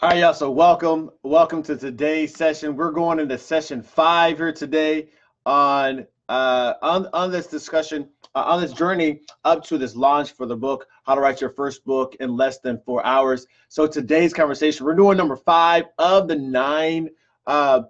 [0.00, 0.32] All right, y'all.
[0.32, 2.76] So welcome, welcome to today's session.
[2.76, 5.08] We're going into session five here today
[5.44, 10.46] on uh, on on this discussion uh, on this journey up to this launch for
[10.46, 13.48] the book, How to Write Your First Book in Less Than Four Hours.
[13.70, 17.08] So today's conversation, we're doing number five of the nine
[17.48, 17.82] uh,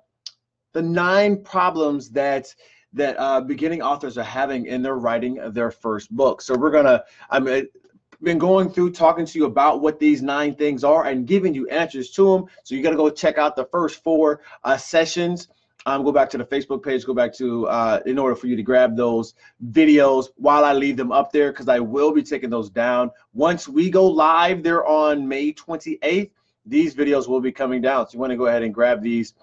[0.73, 2.55] the nine problems that
[2.95, 6.41] that uh, beginning authors are having in their writing their first book.
[6.41, 7.69] So we're gonna, I mean,
[8.23, 11.69] been going through talking to you about what these nine things are and giving you
[11.69, 12.47] answers to them.
[12.65, 15.49] So you got to go check out the first four uh, sessions.
[15.87, 18.57] Um, go back to the Facebook page, go back to uh, in order for you
[18.57, 19.35] to grab those
[19.71, 23.11] videos while I leave them up there because I will be taking those down.
[23.33, 26.31] Once we go live, they're on May 28th.
[26.67, 28.07] These videos will be coming down.
[28.07, 29.35] So you want to go ahead and grab these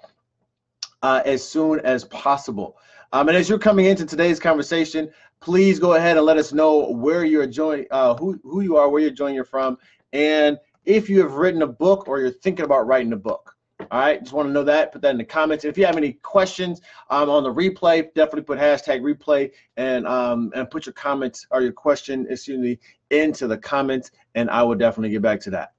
[1.01, 2.77] uh, as soon as possible.
[3.13, 5.09] Um, and as you're coming into today's conversation,
[5.41, 8.89] please go ahead and let us know where you're joining, uh, who, who you are,
[8.89, 9.77] where you're joining you from,
[10.13, 13.51] and if you have written a book or you're thinking about writing a book.
[13.91, 14.93] All right, just want to know that.
[14.93, 15.65] Put that in the comments.
[15.65, 20.49] If you have any questions um, on the replay, definitely put hashtag replay and um,
[20.55, 24.75] and put your comments or your question, excuse me, into the comments, and I will
[24.75, 25.73] definitely get back to that.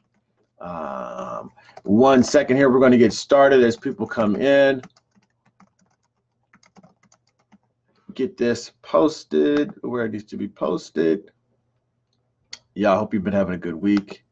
[0.60, 1.50] Um,
[1.84, 4.82] one second here, we're going to get started as people come in.
[8.16, 11.30] Get this posted where it needs to be posted.
[12.74, 14.24] Yeah, I hope you've been having a good week.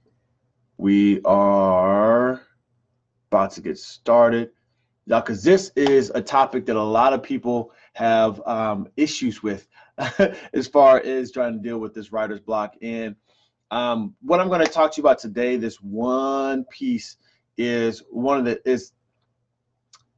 [0.78, 2.42] We are
[3.30, 4.50] about to get started.
[5.06, 9.68] Yeah, because this is a topic that a lot of people have um, issues with
[10.55, 12.74] as far as trying to deal with this writer's block.
[12.80, 13.14] And
[13.70, 17.18] um, what I'm going to talk to you about today, this one piece
[17.58, 18.92] is one of the is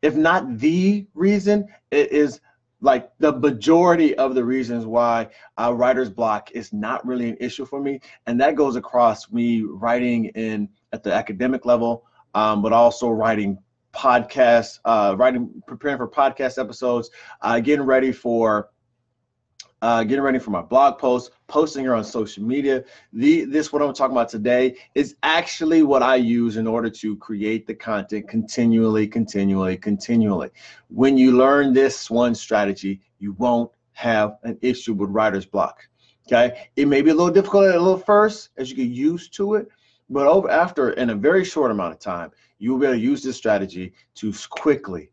[0.03, 2.41] if not the reason, it is
[2.81, 7.65] like the majority of the reasons why uh, writer's block is not really an issue
[7.65, 12.73] for me and that goes across me writing in at the academic level um, but
[12.73, 13.59] also writing
[13.95, 17.11] podcasts uh, writing preparing for podcast episodes
[17.41, 18.69] uh, getting ready for
[19.83, 22.85] uh, getting ready for my blog post, posting her on social media.
[23.13, 27.17] The this what I'm talking about today is actually what I use in order to
[27.17, 30.51] create the content continually, continually, continually.
[30.89, 35.87] When you learn this one strategy, you won't have an issue with writer's block.
[36.27, 39.33] Okay, it may be a little difficult at a little first as you get used
[39.35, 39.69] to it,
[40.11, 43.01] but over after in a very short amount of time, you will be able to
[43.01, 45.11] use this strategy to quickly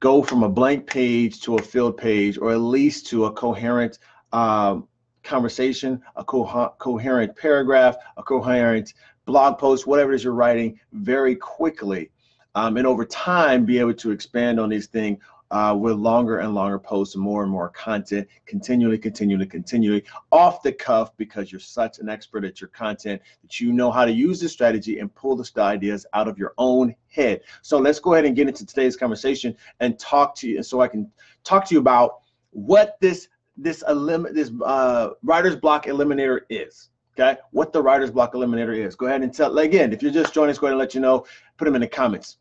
[0.00, 3.98] go from a blank page to a filled page, or at least to a coherent
[4.32, 4.86] um,
[5.22, 8.94] conversation, a co- coherent paragraph, a coherent
[9.24, 12.10] blog post, whatever it is you're writing, very quickly.
[12.54, 15.18] Um, and over time, be able to expand on these things
[15.50, 20.72] uh, with longer and longer posts more and more content, continually, continually, continually, off the
[20.72, 24.40] cuff because you're such an expert at your content that you know how to use
[24.40, 27.40] this strategy and pull the ideas out of your own head.
[27.62, 30.80] So let's go ahead and get into today's conversation and talk to you, and so
[30.80, 31.10] I can
[31.44, 32.20] talk to you about
[32.50, 36.90] what this this elim- this uh, writer's block eliminator is.
[37.18, 38.94] Okay, what the writer's block eliminator is.
[38.94, 39.92] Go ahead and tell again.
[39.92, 41.26] If you're just joining us, go ahead and let you know.
[41.56, 42.36] Put them in the comments.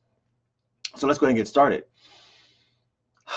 [0.95, 1.85] So let's go ahead and get started.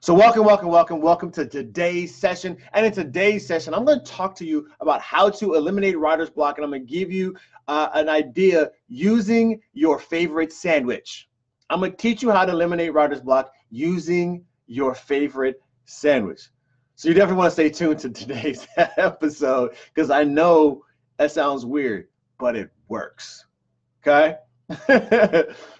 [0.00, 2.56] So welcome, welcome, welcome, welcome to today's session.
[2.74, 6.30] And in today's session, I'm going to talk to you about how to eliminate writer's
[6.30, 7.34] block, and I'm going to give you
[7.66, 11.28] uh, an idea using your favorite sandwich.
[11.70, 16.50] I'm going to teach you how to eliminate writer's block using your favorite sandwich.
[16.94, 20.84] So you definitely want to stay tuned to today's episode because I know
[21.16, 22.06] that sounds weird,
[22.38, 23.44] but it works.
[24.06, 24.36] Okay.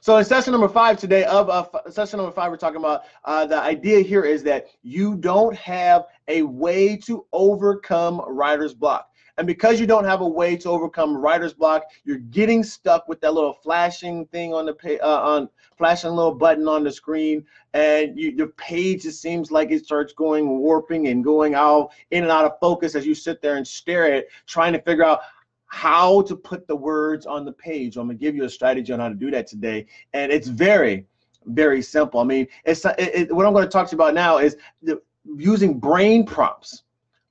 [0.01, 3.45] so in session number five today of uh, session number five, we're talking about uh,
[3.45, 9.09] the idea here is that you don't have a way to overcome writer's block.
[9.39, 13.21] And because you don't have a way to overcome writer's block, you're getting stuck with
[13.21, 17.45] that little flashing thing on the uh, on flashing little button on the screen,
[17.75, 22.23] and you, your page just seems like it starts going warping and going out in
[22.23, 25.05] and out of focus as you sit there and stare at it, trying to figure
[25.05, 25.21] out
[25.67, 27.97] how to put the words on the page.
[27.97, 31.07] I'm gonna give you a strategy on how to do that today, and it's very,
[31.47, 32.21] very simple.
[32.21, 35.01] I mean, it's it, it, what I'm to talk to you about now is the,
[35.37, 36.83] using brain prompts.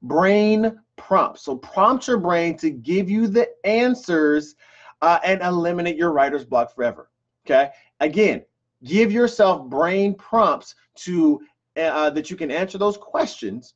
[0.01, 1.41] Brain prompts.
[1.41, 4.55] So prompt your brain to give you the answers
[5.01, 7.09] uh, and eliminate your writer's block forever.
[7.45, 7.69] Okay.
[7.99, 8.43] Again,
[8.83, 11.41] give yourself brain prompts to
[11.77, 13.75] uh, that you can answer those questions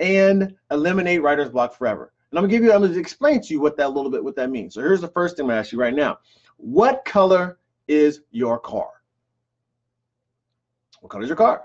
[0.00, 2.12] and eliminate writer's block forever.
[2.30, 4.36] And I'm gonna give you, I'm gonna explain to you what that little bit, what
[4.36, 4.74] that means.
[4.74, 6.18] So here's the first thing I'm gonna ask you right now.
[6.56, 8.90] What color is your car?
[11.00, 11.64] What color is your car?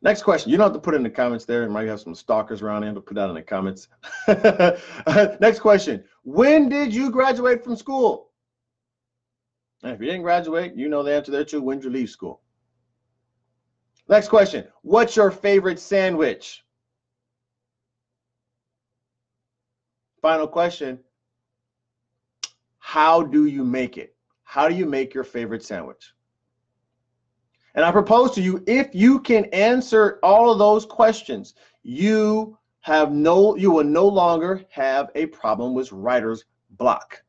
[0.00, 0.50] Next question.
[0.50, 1.64] You don't have to put in the comments there.
[1.64, 3.88] You might have some stalkers around here, but put that in the comments.
[5.40, 6.04] Next question.
[6.22, 8.30] When did you graduate from school?
[9.82, 11.60] And if you didn't graduate, you know the answer there too.
[11.60, 12.40] When did you leave school?
[14.08, 14.66] Next question.
[14.82, 16.64] What's your favorite sandwich?
[20.20, 20.98] Final question.
[22.78, 24.16] How do you make it?
[24.44, 26.12] How do you make your favorite sandwich?
[27.74, 33.12] And I propose to you, if you can answer all of those questions, you have
[33.12, 37.22] no, you will no longer have a problem with writer's block.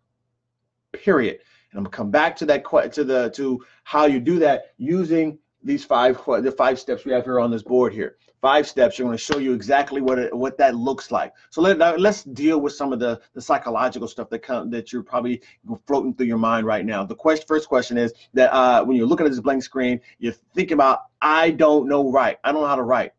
[0.94, 1.40] Period.
[1.72, 2.64] And I'm gonna come back to that
[2.94, 7.24] to the to how you do that using these five the five steps we have
[7.24, 10.36] here on this board here five steps you're going to show you exactly what it,
[10.36, 14.30] what that looks like so let, let's deal with some of the the psychological stuff
[14.30, 15.42] that come that you're probably
[15.86, 19.08] floating through your mind right now the question first question is that uh, when you're
[19.08, 22.68] looking at this blank screen you're thinking about i don't know write i don't know
[22.68, 23.12] how to write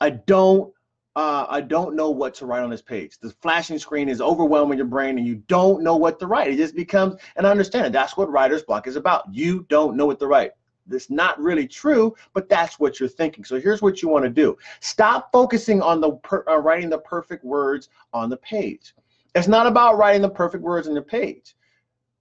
[0.00, 0.70] i don't
[1.16, 3.18] uh, I don't know what to write on this page.
[3.20, 6.50] The flashing screen is overwhelming your brain and you don't know what to write.
[6.50, 7.92] It just becomes, and I understand it.
[7.92, 9.32] That's what writer's block is about.
[9.32, 10.50] You don't know what to write.
[10.86, 13.44] That's not really true, but that's what you're thinking.
[13.44, 14.56] So here's what you want to do.
[14.80, 18.94] Stop focusing on the per, uh, writing the perfect words on the page.
[19.34, 21.56] It's not about writing the perfect words on the page.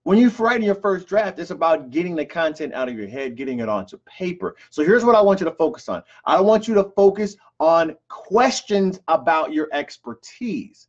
[0.03, 3.37] When you're writing your first draft, it's about getting the content out of your head,
[3.37, 4.55] getting it onto paper.
[4.69, 6.03] So here's what I want you to focus on.
[6.25, 10.87] I want you to focus on questions about your expertise.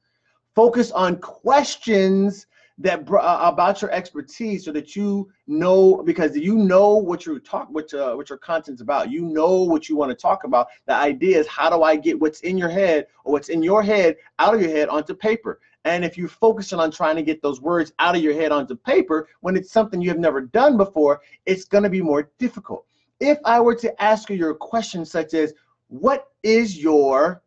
[0.56, 2.46] Focus on questions
[2.78, 7.68] that uh, about your expertise so that you know because you know what you talk
[7.70, 9.10] what uh, what your content's about.
[9.10, 10.66] You know what you want to talk about.
[10.86, 13.82] The idea is how do i get what's in your head or what's in your
[13.82, 15.60] head out of your head onto paper?
[15.84, 18.74] And if you're focusing on trying to get those words out of your head onto
[18.74, 22.86] paper when it's something you have never done before it's going to be more difficult.
[23.20, 25.54] If i were to ask you your question such as
[25.88, 27.42] what is your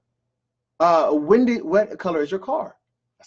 [0.80, 2.77] uh when did what color is your car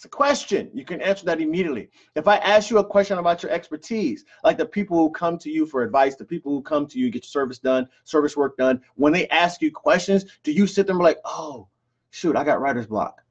[0.01, 0.71] that's a question.
[0.73, 1.87] You can answer that immediately.
[2.15, 5.49] If I ask you a question about your expertise, like the people who come to
[5.51, 8.57] you for advice, the people who come to you get your service done, service work
[8.57, 11.67] done, when they ask you questions, do you sit there and be like, oh,
[12.09, 13.21] shoot, I got writer's block?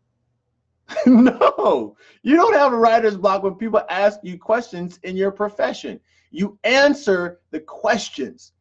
[1.06, 5.98] no, you don't have a writer's block when people ask you questions in your profession.
[6.30, 8.52] You answer the questions.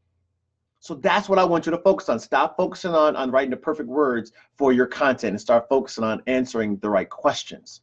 [0.80, 2.18] So that's what I want you to focus on.
[2.18, 6.24] Stop focusing on, on writing the perfect words for your content and start focusing on
[6.26, 7.82] answering the right questions.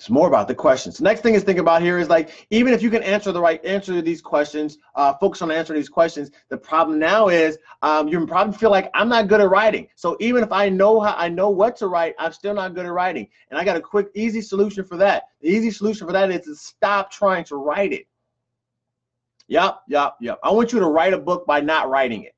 [0.00, 0.96] It's more about the questions.
[0.96, 3.40] The next thing is think about here is like, even if you can answer the
[3.42, 6.30] right answer to these questions, uh, focus on answering these questions.
[6.48, 9.88] The problem now is um, you probably feel like I'm not good at writing.
[9.96, 12.86] So even if I know how I know what to write, I'm still not good
[12.86, 13.28] at writing.
[13.50, 15.24] And I got a quick, easy solution for that.
[15.42, 18.06] The easy solution for that is to stop trying to write it.
[19.48, 20.38] Yep, yep, yep.
[20.42, 22.34] I want you to write a book by not writing it.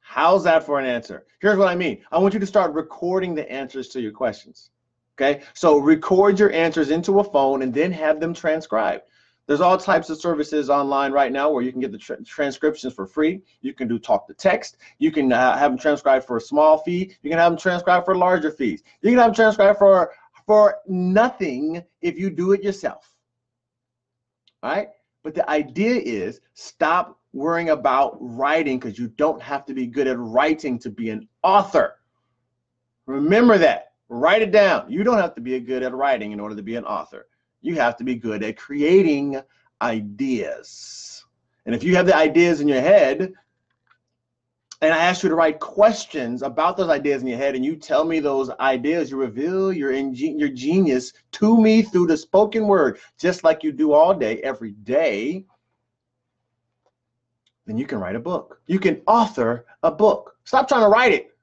[0.00, 1.24] How's that for an answer?
[1.40, 2.02] Here's what I mean.
[2.12, 4.68] I want you to start recording the answers to your questions.
[5.18, 9.04] Okay, so record your answers into a phone and then have them transcribed.
[9.46, 12.92] There's all types of services online right now where you can get the tra transcriptions
[12.92, 13.42] for free.
[13.62, 14.76] You can do talk to text.
[14.98, 17.12] You can uh, have them transcribed for a small fee.
[17.22, 18.82] You can have them transcribed for larger fees.
[19.02, 20.12] You can have them transcribed for
[20.46, 23.14] for nothing if you do it yourself.
[24.62, 24.88] All right.
[25.22, 30.06] But the idea is stop worrying about writing because you don't have to be good
[30.06, 31.96] at writing to be an author.
[33.06, 33.92] Remember that.
[34.08, 34.90] Write it down.
[34.90, 37.26] You don't have to be good at writing in order to be an author.
[37.60, 39.40] You have to be good at creating
[39.82, 41.24] ideas.
[41.64, 43.32] And if you have the ideas in your head,
[44.82, 47.76] and I ask you to write questions about those ideas in your head, and you
[47.76, 52.68] tell me those ideas, you reveal your ingen- your genius to me through the spoken
[52.68, 55.44] word, just like you do all day, every day.
[57.66, 58.60] Then you can write a book.
[58.66, 60.36] You can author a book.
[60.44, 61.35] Stop trying to write it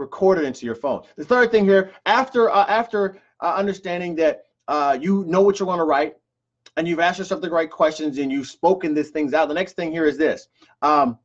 [0.00, 1.02] record it into your phone.
[1.16, 5.66] The third thing here, after uh, after uh, understanding that uh, you know what you
[5.66, 6.16] want to write,
[6.76, 9.46] and you've asked yourself the right questions, and you've spoken these things out.
[9.48, 10.48] The next thing here is this.
[10.82, 11.18] Um,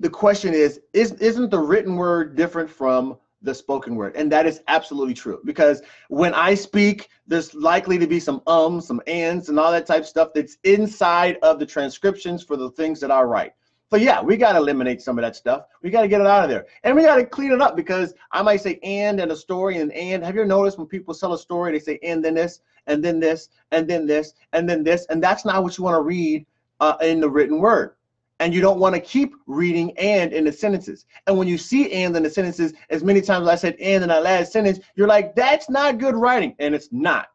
[0.00, 4.46] the question is, is isn't the written word different from the spoken word and that
[4.46, 9.48] is absolutely true because when i speak there's likely to be some ums some ands
[9.48, 13.22] and all that type stuff that's inside of the transcriptions for the things that i
[13.22, 13.52] write
[13.90, 15.64] so yeah, we got to eliminate some of that stuff.
[15.82, 16.66] We got to get it out of there.
[16.84, 19.78] And we got to clean it up because I might say and and a story
[19.78, 20.22] and and.
[20.22, 23.18] Have you noticed when people sell a story, they say and then this, and then
[23.18, 25.06] this, and then this, and then this.
[25.08, 26.44] And that's not what you want to read
[26.80, 27.94] uh, in the written word.
[28.40, 31.06] And you don't want to keep reading and in the sentences.
[31.26, 34.02] And when you see and in the sentences, as many times as I said and
[34.02, 36.54] in that last sentence, you're like, that's not good writing.
[36.58, 37.30] And it's not.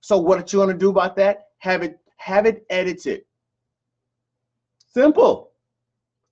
[0.00, 1.48] So what are you to do about that?
[1.58, 3.24] Have it have it edited.
[4.92, 5.53] Simple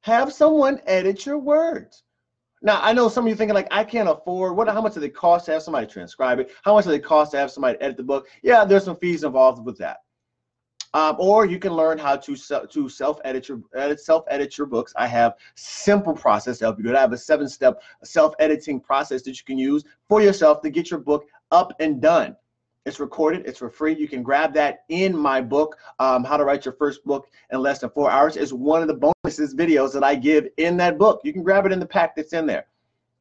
[0.02, 2.02] Have someone edit your words.
[2.60, 5.00] Now I know some of you thinking like I can't afford what how much do
[5.00, 6.50] they cost to have somebody transcribe it?
[6.62, 8.28] How much do they cost to have somebody edit the book?
[8.42, 9.98] Yeah, there's some fees involved with that.
[10.94, 14.66] Um, or you can learn how to to self edit your edit self edit your
[14.66, 14.92] books.
[14.96, 16.96] I have simple process to help you do it.
[16.96, 20.70] I have a seven step self editing process that you can use for yourself to
[20.70, 22.36] get your book up and done.
[22.84, 23.46] It's recorded.
[23.46, 23.94] It's for free.
[23.94, 27.60] You can grab that in my book, um, How to Write Your First Book in
[27.60, 28.36] Less Than Four Hours.
[28.36, 31.20] Is one of the bonuses videos that I give in that book.
[31.22, 32.66] You can grab it in the pack that's in there.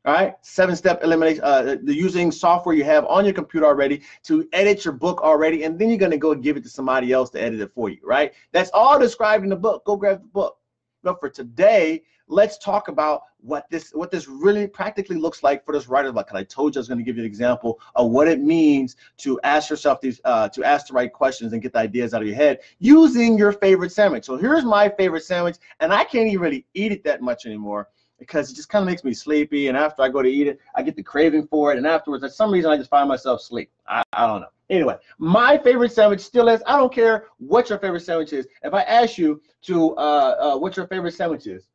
[0.03, 4.01] All right, seven step elimination, uh, the using software you have on your computer already
[4.23, 7.29] to edit your book already, and then you're gonna go give it to somebody else
[7.29, 8.33] to edit it for you, right?
[8.51, 9.85] That's all described in the book.
[9.85, 10.57] Go grab the book.
[11.03, 15.73] But for today, let's talk about what this what this really practically looks like for
[15.73, 18.09] this writer Like I told you I was going to give you an example of
[18.09, 21.73] what it means to ask yourself these uh, to ask the right questions and get
[21.73, 24.25] the ideas out of your head using your favorite sandwich.
[24.25, 27.89] So here's my favorite sandwich, and I can't even really eat it that much anymore
[28.17, 29.67] because it just kind of makes me sleepy.
[29.67, 31.79] And after I go to eat it, I get the craving for it.
[31.79, 33.71] And afterwards, for some reason, I just find myself asleep.
[33.87, 34.47] I, I don't know.
[34.69, 36.61] Anyway, my favorite sandwich still is.
[36.65, 38.47] I don't care what your favorite sandwich is.
[38.63, 41.67] If I ask you to uh, uh, what your favorite sandwich is,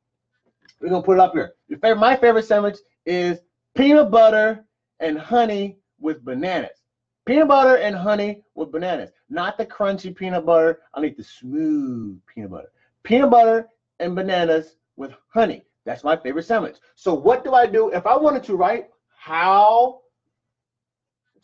[0.80, 1.52] we're gonna put it up here.
[1.80, 3.40] Favorite, my favorite sandwich is
[3.74, 4.64] peanut butter
[5.00, 6.82] and honey with bananas.
[7.24, 10.78] Peanut butter and honey with bananas, not the crunchy peanut butter.
[10.94, 12.70] I need the smooth peanut butter.
[13.02, 13.66] Peanut butter
[13.98, 15.64] and bananas with honey.
[15.84, 16.76] That's my favorite sandwich.
[16.94, 20.00] So what do I do if I wanted to write how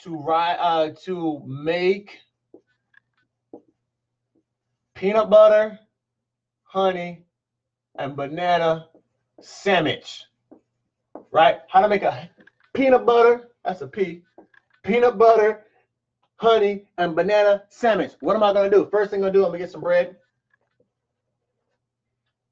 [0.00, 2.18] to write uh, to make
[4.94, 5.78] peanut butter,
[6.64, 7.24] honey,
[7.98, 8.88] and banana
[9.44, 10.24] sandwich,
[11.30, 11.60] right?
[11.68, 12.30] How to make a
[12.74, 14.22] peanut butter, that's a P,
[14.82, 15.64] peanut butter,
[16.36, 18.12] honey, and banana sandwich.
[18.20, 18.88] What am I gonna do?
[18.90, 20.16] First thing I'm gonna do, I'm gonna get some bread.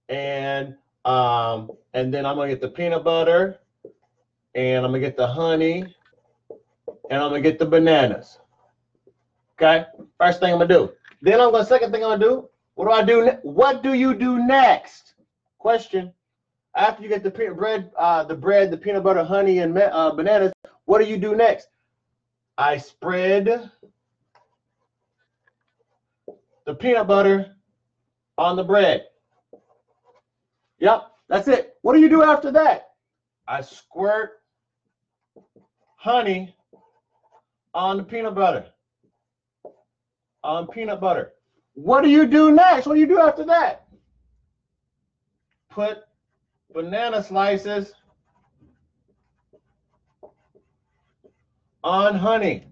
[0.09, 3.59] And um, and then I'm gonna get the peanut butter,
[4.55, 5.95] and I'm gonna get the honey,
[7.11, 8.39] and I'm gonna get the bananas.
[9.55, 9.85] Okay,
[10.19, 10.93] first thing I'm gonna do.
[11.23, 12.49] Then I'm gonna second thing I'm gonna do.
[12.75, 13.31] What do I do?
[13.43, 15.15] What do you do next?
[15.59, 16.13] Question
[16.77, 20.53] after you get the bread, uh, the bread, the peanut butter, honey, and uh, bananas,
[20.85, 21.69] what do you do next?
[22.57, 23.71] I spread
[26.67, 27.57] the peanut butter
[28.39, 29.07] on the bread.
[30.79, 31.77] Yep, that's it.
[31.83, 32.91] What do you do after that?
[33.47, 34.41] I squirt
[35.97, 36.55] honey
[37.75, 38.67] on the peanut butter.
[40.43, 41.33] On peanut butter.
[41.75, 42.87] What do you do next?
[42.87, 43.87] What do you do after that?
[45.71, 45.99] Put
[46.73, 47.93] banana slices
[51.83, 52.67] on honey.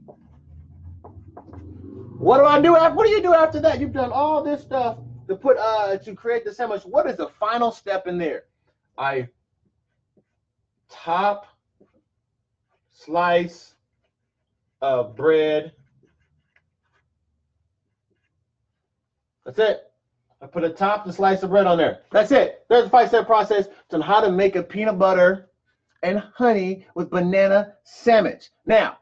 [2.19, 3.81] What do I do after, what do you do after that?
[3.81, 6.83] You've done all this stuff to put uh to create the sandwich.
[6.83, 8.45] What is the final step in there?
[8.97, 9.29] I
[10.91, 11.47] top
[12.91, 13.75] slice
[14.81, 15.73] of bread.
[19.45, 19.88] That's it.
[20.41, 22.01] I put a top and slice of bread on there.
[22.11, 22.65] That's it.
[22.69, 25.51] There's a five-step process on how to make a peanut butter
[26.03, 28.51] and honey with banana sandwich.
[28.65, 28.99] Now,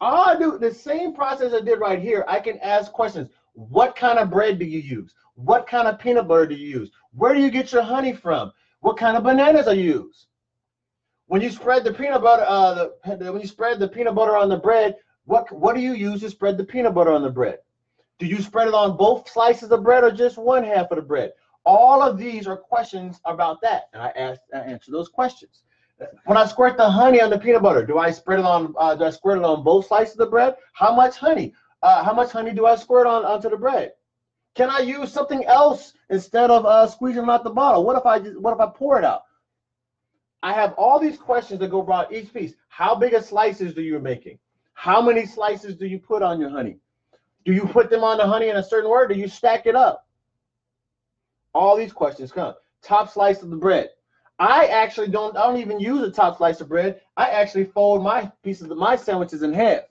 [0.00, 2.24] I do the same process I did right here.
[2.26, 3.28] I can ask questions.
[3.52, 5.14] What kind of bread do you use?
[5.36, 6.90] What kind of peanut butter do you use?
[7.14, 8.52] Where do you get your honey from?
[8.80, 10.26] What kind of bananas are you use?
[11.26, 14.48] When you spread the peanut butter, uh, the, when you spread the peanut butter on
[14.48, 17.58] the bread, what what do you use to spread the peanut butter on the bread?
[18.22, 21.02] Do you spread it on both slices of bread or just one half of the
[21.02, 21.32] bread?
[21.66, 23.88] All of these are questions about that.
[23.92, 25.64] And I ask, I answer those questions.
[26.26, 28.74] When I squirt the honey on the peanut butter, do I spread it on?
[28.78, 30.54] Uh, do I squirt it on both slices of the bread?
[30.72, 31.52] How much honey?
[31.82, 33.94] Uh, how much honey do I squirt on onto the bread?
[34.54, 37.82] Can I use something else instead of uh, squeezing out the bottle?
[37.82, 39.22] What if I just, what if I pour it out?
[40.44, 42.54] I have all these questions that go about each piece.
[42.68, 44.38] How big of slices do you making?
[44.74, 46.78] How many slices do you put on your honey?
[47.44, 49.14] Do you put them on the honey in a certain order?
[49.14, 50.06] Do you stack it up?
[51.54, 52.54] All these questions come.
[52.82, 53.90] Top slice of the bread.
[54.38, 55.36] I actually don't.
[55.36, 57.00] I don't even use a top slice of bread.
[57.16, 59.82] I actually fold my pieces of my sandwiches in half.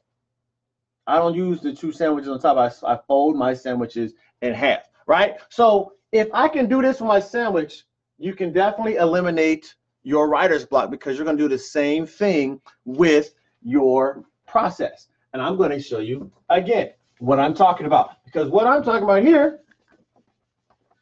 [1.08, 2.58] I don't use the two sandwiches on top.
[2.58, 4.90] I, I fold my sandwiches in half.
[5.08, 5.36] Right.
[5.50, 7.84] So if I can do this for my sandwich,
[8.18, 12.60] you can definitely eliminate your writer's block because you're going to do the same thing
[12.86, 15.08] with your process.
[15.34, 16.92] And I'm going to show you again
[17.22, 18.18] what I'm talking about.
[18.26, 19.60] Because what I'm talking about here,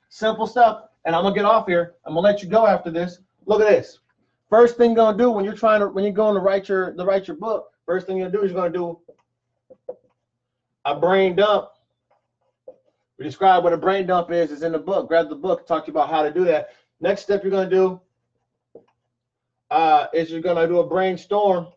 [0.10, 1.96] simple stuff, and I'm gonna get off here.
[2.06, 3.20] I'm gonna let you go after this.
[3.46, 4.00] Look at this.
[4.50, 6.92] First thing you're gonna do when you're trying to when you're going to write your
[6.94, 9.00] to write your book, first thing you're gonna do is you're gonna do
[10.84, 11.70] a brain dump.
[13.18, 15.08] We describe what a brain dump is, is in the book.
[15.08, 16.70] Grab the book, talk to you about how to do that.
[17.00, 18.02] Next step you're gonna do
[19.72, 21.68] uh, is you're gonna do a brainstorm.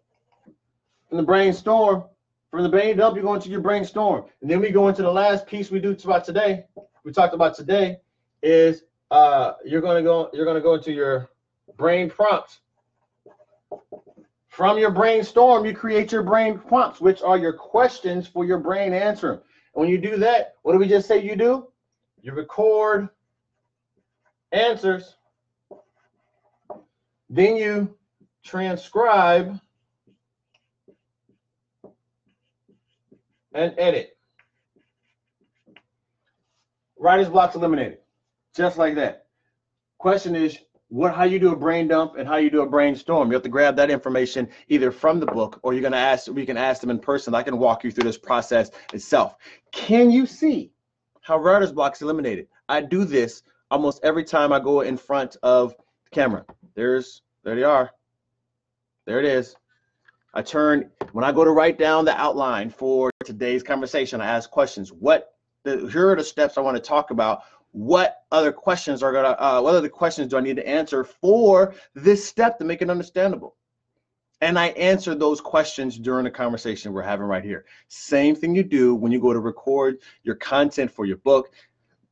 [1.08, 2.04] From the brainstorm,
[2.52, 5.10] from the brain dump, you go into your brainstorm, and then we go into the
[5.10, 6.66] last piece we do about today.
[7.02, 7.96] We talked about today
[8.42, 11.30] is uh, you're gonna go you're gonna go into your
[11.78, 12.60] brain prompts.
[14.48, 18.92] From your brainstorm, you create your brain prompts, which are your questions for your brain
[18.92, 19.40] answering.
[19.74, 21.68] And when you do that, what do we just say you do?
[22.20, 23.08] You record
[24.52, 25.16] answers,
[27.30, 27.96] then you
[28.44, 29.58] transcribe
[33.54, 34.16] and edit.
[36.98, 37.98] Writer's block's eliminated,
[38.54, 39.26] just like that.
[39.98, 40.58] Question is,
[40.92, 43.28] what how you do a brain dump and how you do a brainstorm.
[43.28, 46.26] You have to grab that information either from the book or you're going to ask
[46.28, 47.34] we can ask them in person.
[47.34, 49.36] I can walk you through this process itself.
[49.72, 50.70] Can you see
[51.22, 52.46] how writer's block's eliminated?
[52.68, 56.44] I do this almost every time I go in front of the camera.
[56.74, 57.90] There's there they are.
[59.06, 59.56] There it is.
[60.34, 64.50] I turn when I go to write down the outline for today's conversation, I ask
[64.50, 64.92] questions.
[64.92, 65.34] What
[65.64, 69.36] the here are the steps I want to talk about what other questions are gonna
[69.38, 72.90] uh, what other questions do I need to answer for this step to make it
[72.90, 73.56] understandable?
[74.40, 77.64] And I answer those questions during the conversation we're having right here.
[77.88, 81.52] Same thing you do when you go to record your content for your book.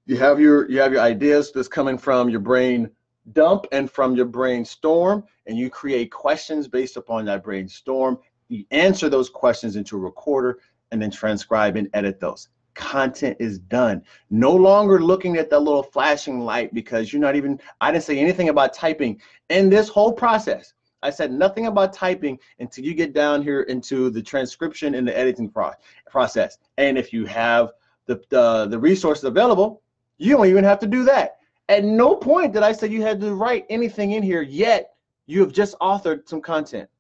[0.07, 2.91] You have your you have your ideas that's coming from your brain
[3.33, 8.19] dump and from your brainstorm, and you create questions based upon that brainstorm.
[8.49, 10.59] You answer those questions into a recorder
[10.91, 14.03] and then transcribe and edit those content is done.
[14.31, 18.19] No longer looking at that little flashing light because you're not even, I didn't say
[18.19, 20.73] anything about typing in this whole process.
[21.03, 25.17] I said nothing about typing until you get down here into the transcription and the
[25.17, 25.73] editing pro
[26.11, 26.59] process.
[26.77, 27.73] And if you have
[28.07, 29.83] the, the, the resources available,
[30.19, 31.39] you don't even have to do that.
[31.71, 34.95] At no point did I say you had to write anything in here yet.
[35.27, 36.91] You have just authored some content.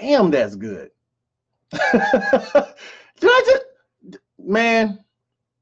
[0.00, 0.90] Damn, that's good.
[1.70, 3.64] did I just
[4.38, 5.04] man,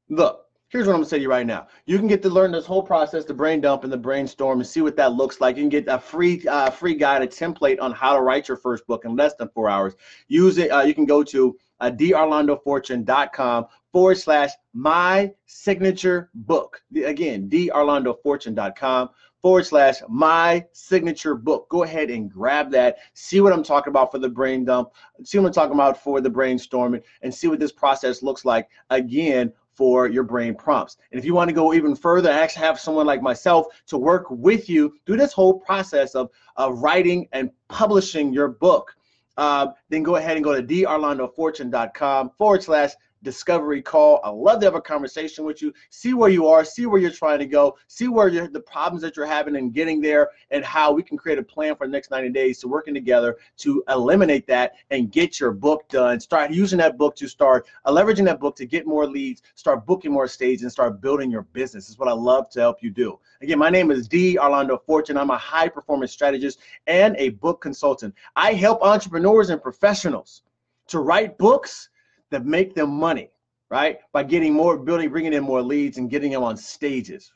[0.07, 1.67] look, here's what I'm gonna say to you right now.
[1.85, 4.67] You can get to learn this whole process, the brain dump and the brainstorm, and
[4.67, 5.57] see what that looks like.
[5.57, 8.57] You can get a free uh, free guide, a template on how to write your
[8.57, 9.95] first book in less than four hours.
[10.29, 10.69] Use it.
[10.69, 16.81] Uh, you can go to uh, drorlandofortune.com forward slash my signature book.
[17.05, 19.09] Again, drorlandofortune.com
[19.41, 21.69] forward slash my signature book.
[21.69, 22.97] Go ahead and grab that.
[23.13, 24.89] See what I'm talking about for the brain dump.
[25.23, 28.67] See what I'm talking about for the brainstorming and see what this process looks like
[28.89, 30.97] again for your brain prompts.
[31.13, 34.29] And if you want to go even further, actually have someone like myself to work
[34.29, 38.93] with you through this whole process of, of writing and publishing your book,
[39.37, 42.91] uh, then go ahead and go to drorlandofortune.com forward slash
[43.23, 44.21] discovery call.
[44.23, 47.11] I love to have a conversation with you, see where you are, see where you're
[47.11, 50.91] trying to go, see where the problems that you're having and getting there, and how
[50.91, 54.47] we can create a plan for the next 90 days to working together to eliminate
[54.47, 56.19] that and get your book done.
[56.19, 59.85] Start using that book to start uh, leveraging that book to get more leads, start
[59.85, 61.89] booking more stages, and start building your business.
[61.89, 63.19] Is what I love to help you do.
[63.41, 64.37] Again, my name is D.
[64.37, 65.17] Orlando Fortune.
[65.17, 68.13] I'm a high performance strategist and a book consultant.
[68.35, 70.43] I help entrepreneurs and professionals
[70.87, 71.89] to write books
[72.31, 73.29] that make them money,
[73.69, 73.99] right?
[74.11, 77.31] By getting more, building, bringing in more leads and getting them on stages.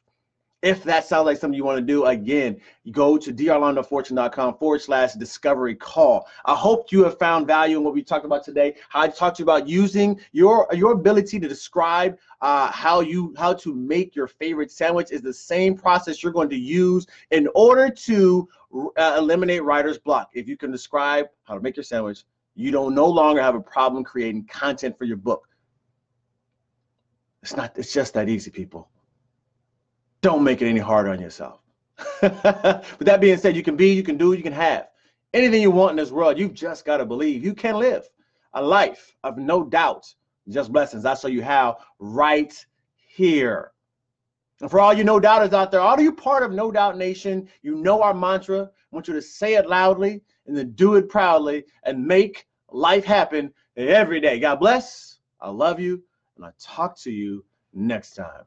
[0.61, 2.59] If that sounds like something you want to do, again,
[2.91, 6.27] go to drorlandofortune.com forward slash discovery call.
[6.43, 8.75] I hope you have found value in what we talked about today.
[8.93, 13.53] I talked to you about using your your ability to describe uh, how you how
[13.53, 17.89] to make your favorite sandwich is the same process you're going to use in order
[17.89, 18.49] to
[18.97, 20.31] uh, eliminate writer's block.
[20.33, 22.25] If you can describe how to make your sandwich,
[22.59, 25.47] you don't no longer have a problem creating content for your book.
[27.41, 28.89] It's not, it's just that easy, people.
[30.19, 31.61] Don't make it any harder on yourself.
[32.21, 34.89] With that being said, you can be, you can do, you can have
[35.33, 36.37] anything you want in this world.
[36.37, 38.03] You've just got to believe you can live
[38.53, 40.13] a life of no doubt,
[40.49, 41.05] just blessings.
[41.05, 42.53] I show you how right
[43.07, 43.71] here.
[44.59, 46.97] And for all you no doubters out there, all of you part of No Doubt
[46.97, 48.63] Nation, you know our mantra.
[48.63, 53.05] I want you to say it loudly and then do it proudly and make life
[53.05, 54.39] happen every day.
[54.39, 55.19] God bless.
[55.41, 56.03] I love you.
[56.35, 58.43] And I'll talk to you next time.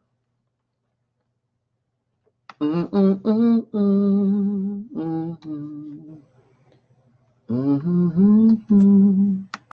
[2.61, 4.85] Mm-mm-mm-mm-mm-mm.
[4.95, 6.15] Mm-hmm.
[7.49, 7.49] mm-hmm.
[7.49, 8.75] mm-hmm.
[8.75, 9.52] mm-hmm.